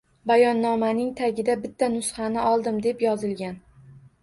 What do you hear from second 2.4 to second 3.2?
oldim» deb